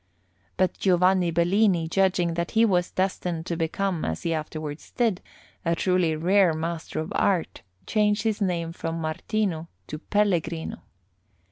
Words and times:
But 0.57 0.79
Giovanni 0.79 1.29
Bellini, 1.29 1.87
judging 1.87 2.33
that 2.33 2.49
he 2.57 2.65
was 2.65 2.89
destined 2.89 3.45
to 3.45 3.55
become, 3.55 4.03
as 4.03 4.23
he 4.23 4.33
afterwards 4.33 4.89
did, 4.89 5.21
a 5.63 5.75
truly 5.75 6.15
rare 6.15 6.55
master 6.55 6.99
of 7.01 7.11
art, 7.15 7.61
changed 7.85 8.23
his 8.23 8.41
name 8.41 8.71
from 8.73 8.99
Martino 8.99 9.67
to 9.85 9.99
Pellegrino. 9.99 10.81